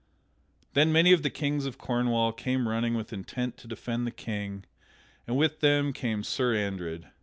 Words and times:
Then 0.73 0.91
many 0.91 1.13
of 1.13 1.21
the 1.21 1.29
knights 1.29 1.65
of 1.65 1.77
Cornwall 1.77 2.31
came 2.33 2.67
running 2.67 2.95
with 2.95 3.13
intent 3.13 3.55
to 3.57 3.67
defend 3.67 4.07
the 4.07 4.11
King, 4.11 4.63
and 5.27 5.37
with 5.37 5.59
them 5.59 5.93
came 5.93 6.23
Sir 6.23 6.55
Andred. 6.55 7.11